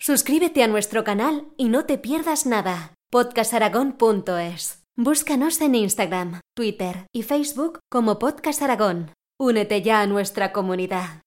[0.00, 2.94] Suscríbete a nuestro canal y no te pierdas nada.
[3.10, 4.84] podcastaragón.es.
[4.96, 9.10] Búscanos en Instagram, Twitter y Facebook como Podcast Aragón.
[9.40, 11.22] Únete ya a nuestra comunidad.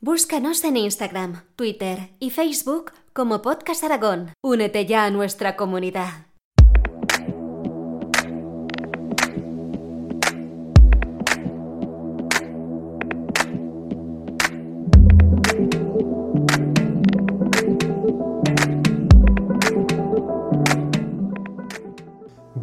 [0.00, 4.32] Búscanos en Instagram, Twitter y Facebook como Podcast Aragón.
[4.44, 6.28] Únete ya a nuestra comunidad.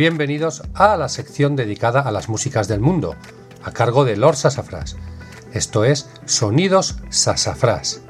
[0.00, 3.16] Bienvenidos a la sección dedicada a las músicas del mundo,
[3.62, 4.96] a cargo de Lord Sassafras.
[5.52, 8.00] Esto es Sonidos Sassafras.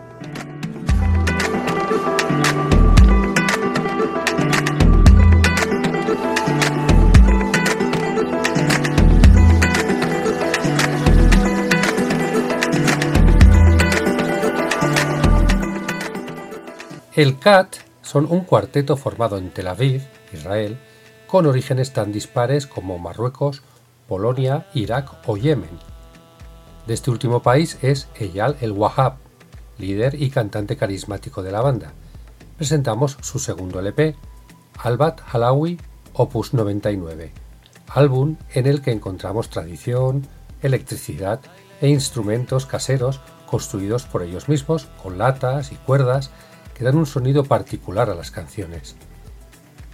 [17.16, 20.78] El CAT son un cuarteto formado en Tel Aviv, Israel,
[21.30, 23.62] con orígenes tan dispares como Marruecos,
[24.08, 25.78] Polonia, Irak o Yemen.
[26.88, 29.14] De este último país es Eyal El Wahab,
[29.78, 31.92] líder y cantante carismático de la banda.
[32.56, 34.16] Presentamos su segundo LP,
[34.78, 35.78] Albat Halawi
[36.14, 37.32] Opus 99,
[37.86, 40.26] álbum en el que encontramos tradición,
[40.62, 41.38] electricidad
[41.80, 46.32] e instrumentos caseros construidos por ellos mismos con latas y cuerdas
[46.74, 48.96] que dan un sonido particular a las canciones.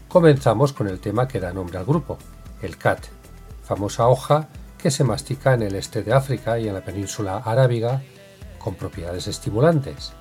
[0.09, 2.17] Comenzamos con el tema que da nombre al grupo,
[2.63, 3.01] el cat,
[3.65, 8.03] famosa hoja que se mastica en el este de África y en la península arábiga
[8.59, 10.13] con propiedades estimulantes.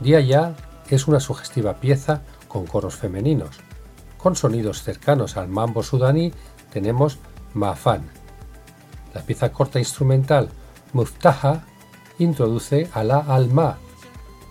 [0.00, 0.54] Día ya
[0.90, 3.60] es una sugestiva pieza con coros femeninos.
[4.16, 6.32] Con sonidos cercanos al mambo sudaní
[6.72, 7.18] tenemos
[7.54, 8.10] Mafan.
[9.14, 10.48] La pieza corta instrumental
[10.92, 11.64] Muftaha
[12.18, 13.78] introduce a la Alma,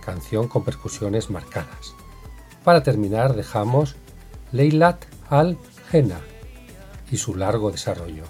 [0.05, 1.96] canción con percusiones marcadas.
[2.67, 3.95] Para terminar dejamos
[4.51, 6.19] Leilat al-Hena
[7.09, 8.25] y su largo desarrollo.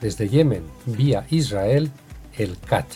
[0.00, 1.90] Desde Yemen vía Israel,
[2.38, 2.86] el Kat.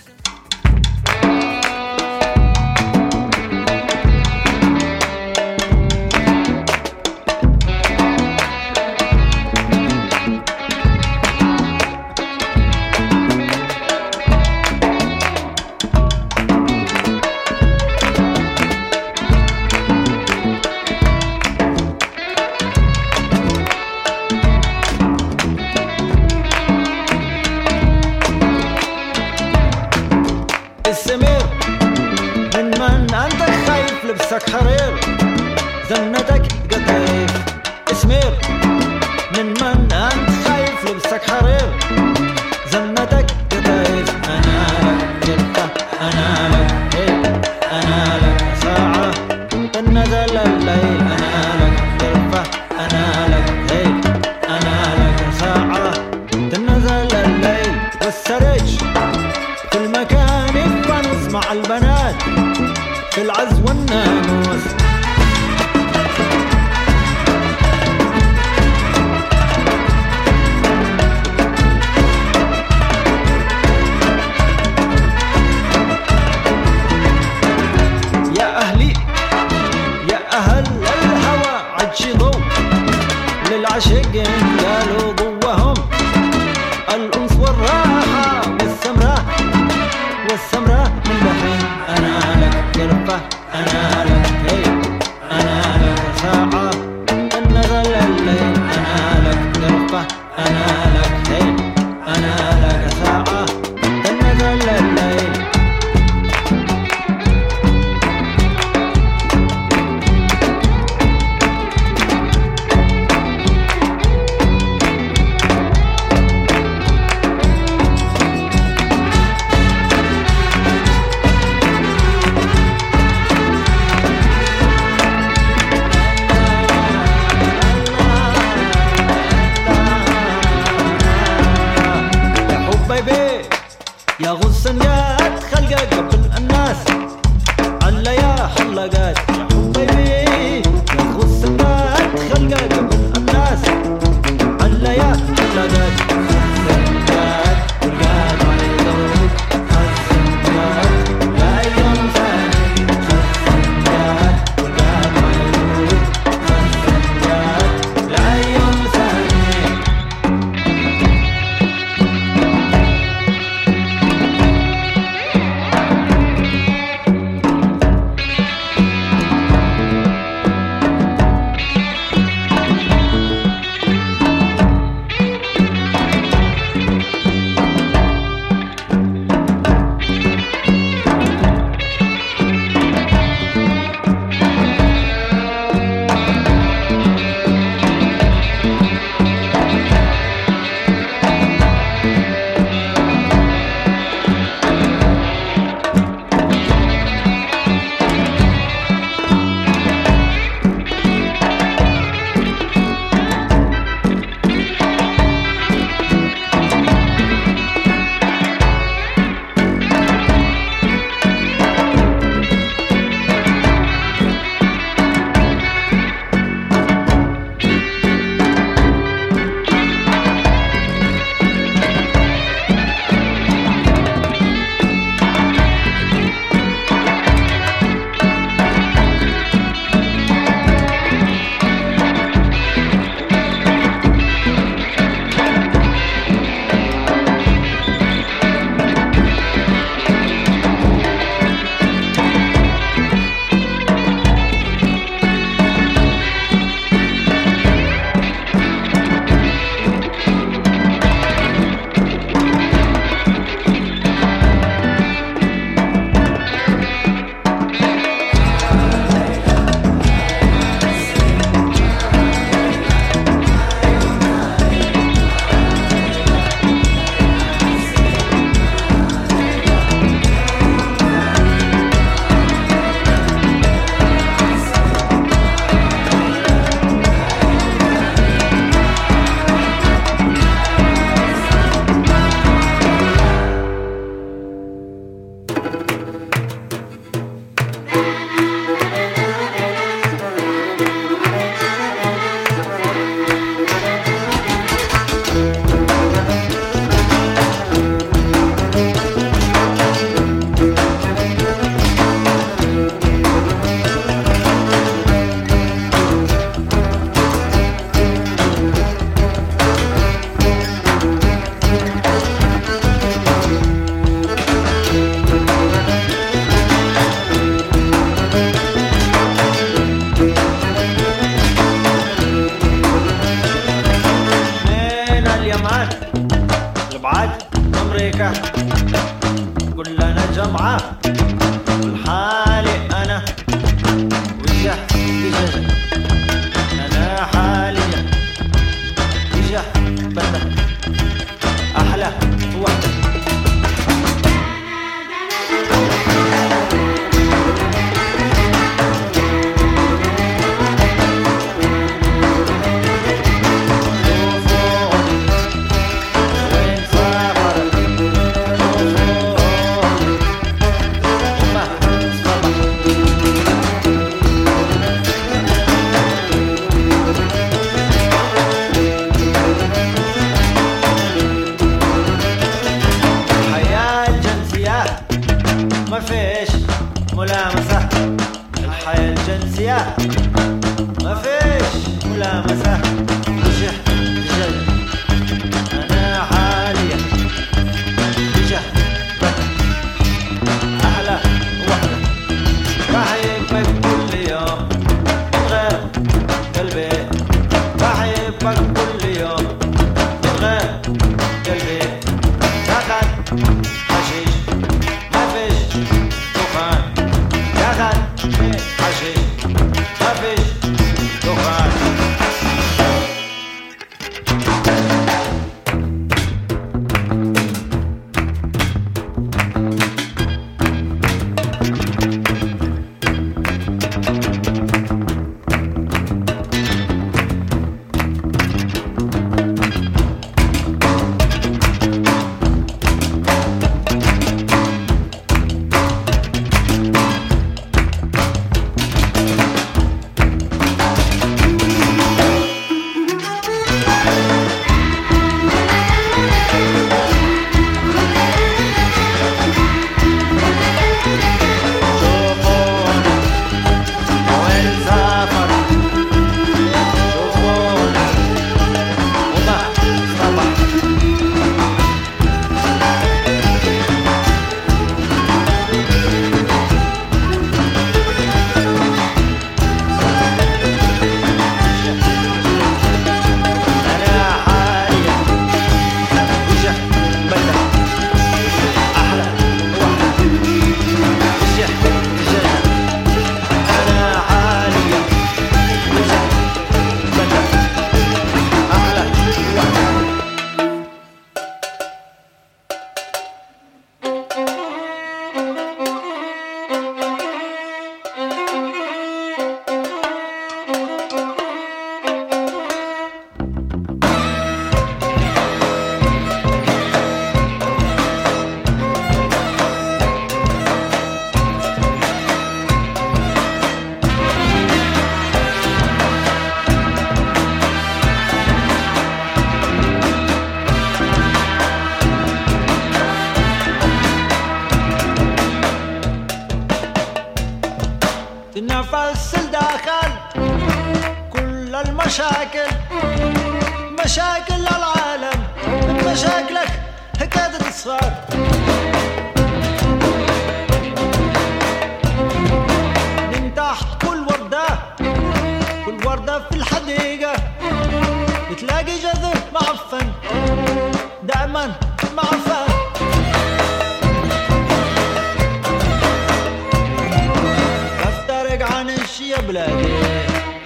[559.02, 559.92] مش يا بلادي.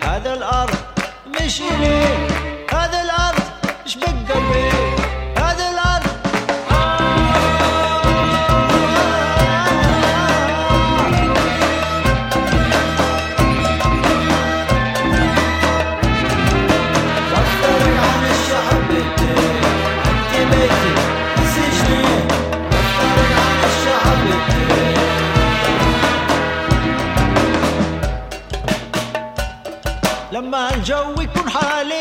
[0.02, 0.74] هذا الأرض
[1.26, 2.04] مش لي
[2.72, 3.42] هذا الأرض
[3.86, 4.74] شبك قلبي
[30.54, 31.93] ما الجو يكون حالي.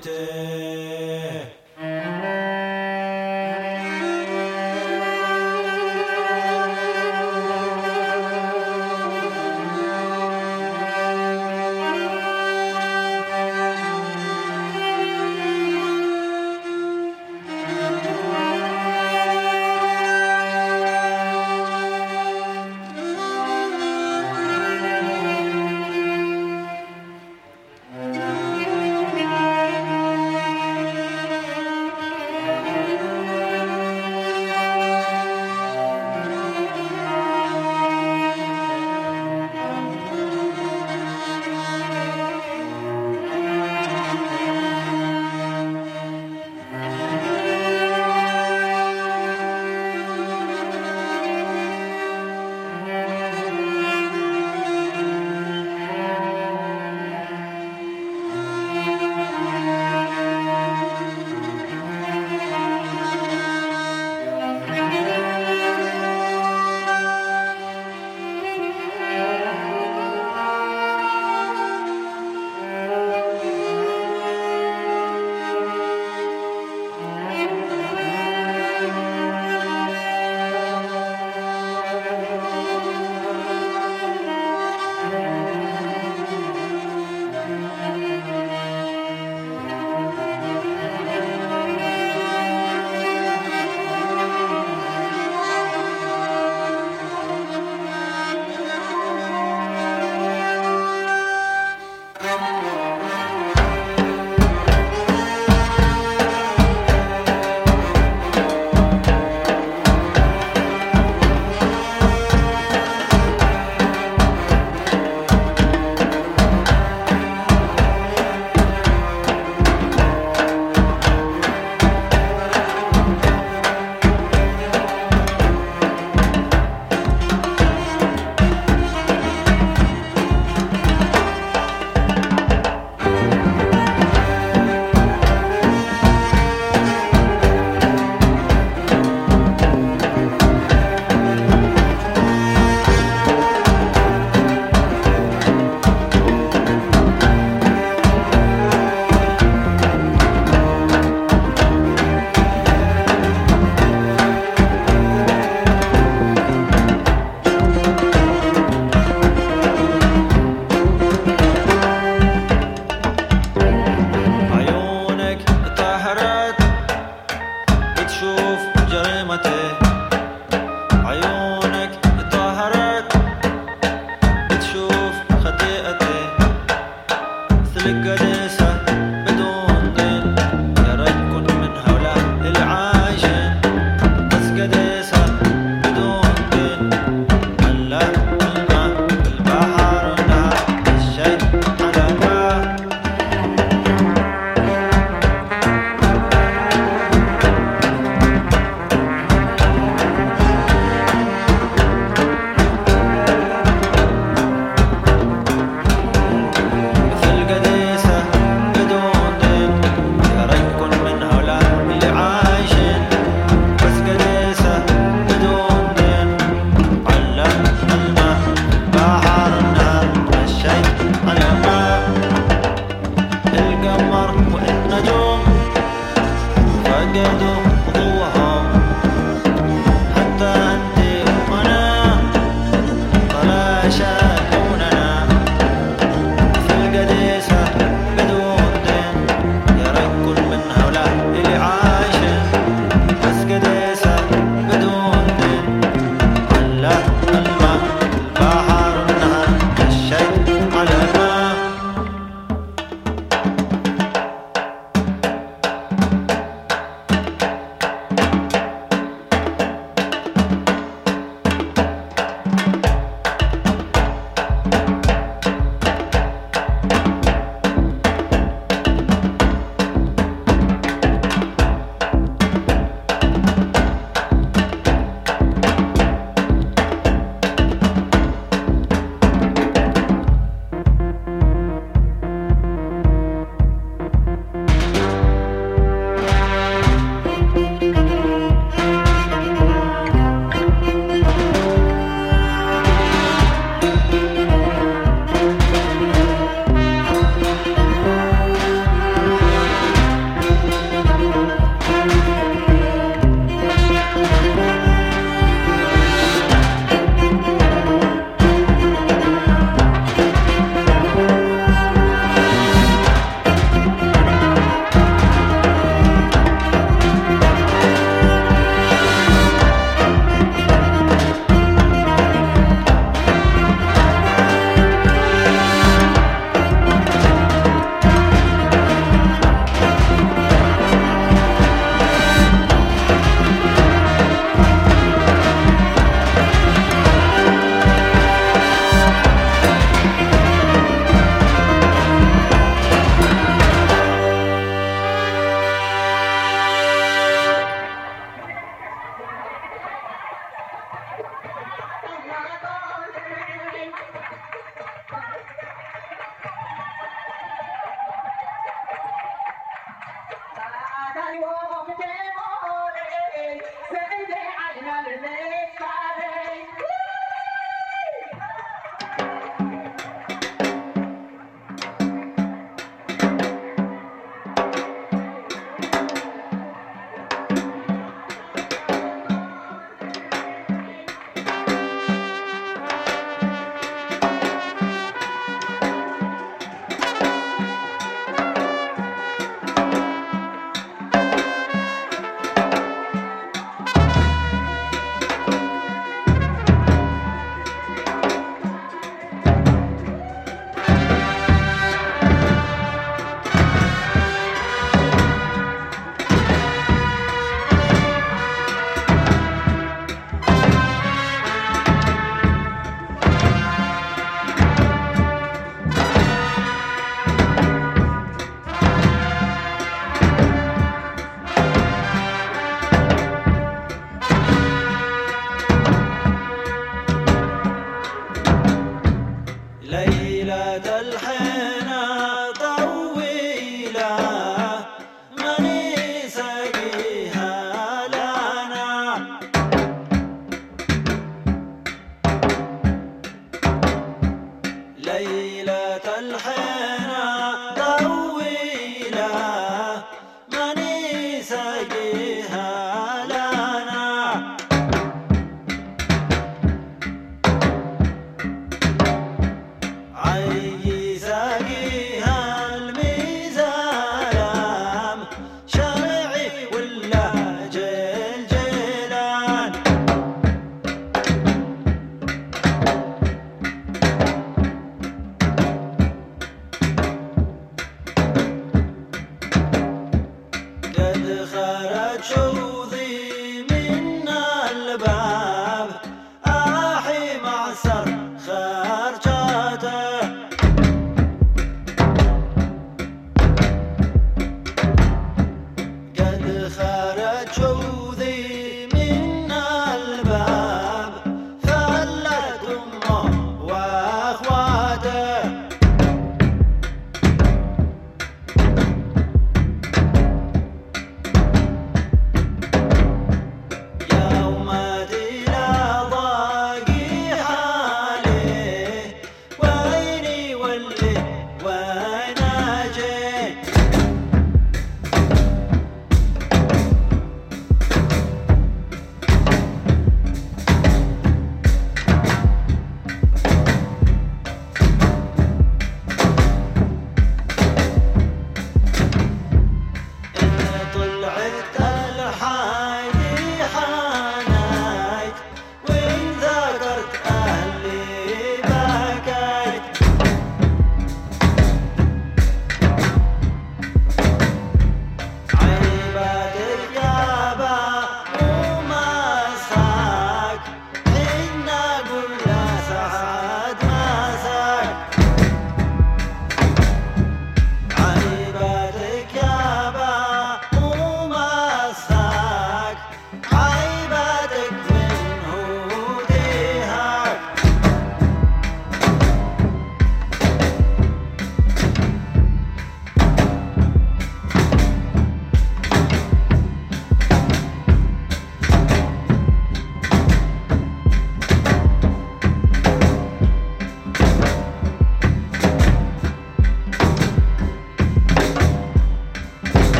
[0.00, 0.37] day.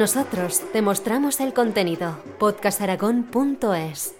[0.00, 2.16] Nosotros te mostramos el contenido.
[2.38, 4.14] podcastaragón.es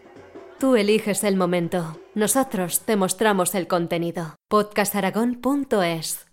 [0.59, 1.99] Tú eliges el momento.
[2.15, 4.37] Nosotros te mostramos el contenido.
[4.51, 6.30] podcastaragón.es